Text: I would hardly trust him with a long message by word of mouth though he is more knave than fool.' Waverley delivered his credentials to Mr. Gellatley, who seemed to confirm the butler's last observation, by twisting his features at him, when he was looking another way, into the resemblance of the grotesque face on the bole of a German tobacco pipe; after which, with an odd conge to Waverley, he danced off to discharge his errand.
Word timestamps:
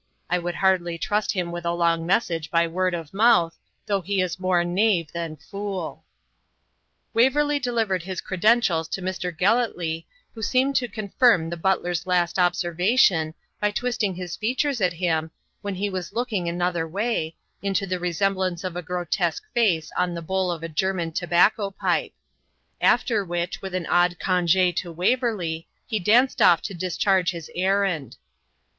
I 0.31 0.39
would 0.39 0.55
hardly 0.55 0.97
trust 0.97 1.33
him 1.33 1.51
with 1.51 1.63
a 1.63 1.75
long 1.75 2.07
message 2.07 2.49
by 2.49 2.65
word 2.65 2.95
of 2.95 3.13
mouth 3.13 3.55
though 3.85 4.01
he 4.01 4.19
is 4.19 4.39
more 4.39 4.63
knave 4.63 5.11
than 5.13 5.35
fool.' 5.35 6.03
Waverley 7.13 7.59
delivered 7.59 8.01
his 8.01 8.19
credentials 8.19 8.87
to 8.93 9.01
Mr. 9.03 9.31
Gellatley, 9.31 10.05
who 10.33 10.41
seemed 10.41 10.75
to 10.77 10.87
confirm 10.87 11.51
the 11.51 11.55
butler's 11.55 12.07
last 12.07 12.39
observation, 12.39 13.35
by 13.59 13.69
twisting 13.69 14.15
his 14.15 14.35
features 14.35 14.81
at 14.81 14.93
him, 14.93 15.29
when 15.61 15.75
he 15.75 15.87
was 15.87 16.13
looking 16.13 16.49
another 16.49 16.87
way, 16.87 17.35
into 17.61 17.85
the 17.85 17.99
resemblance 17.99 18.63
of 18.63 18.73
the 18.73 18.81
grotesque 18.81 19.43
face 19.53 19.91
on 19.95 20.15
the 20.15 20.23
bole 20.23 20.51
of 20.51 20.63
a 20.63 20.67
German 20.67 21.11
tobacco 21.11 21.69
pipe; 21.69 22.13
after 22.81 23.23
which, 23.23 23.61
with 23.61 23.75
an 23.75 23.85
odd 23.85 24.17
conge 24.19 24.73
to 24.77 24.91
Waverley, 24.91 25.67
he 25.85 25.99
danced 25.99 26.41
off 26.41 26.59
to 26.63 26.73
discharge 26.73 27.29
his 27.29 27.51
errand. 27.53 28.17